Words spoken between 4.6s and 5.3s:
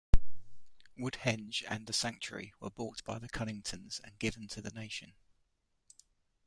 nation.